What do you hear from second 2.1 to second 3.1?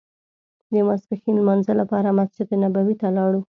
مسجد نبوي ته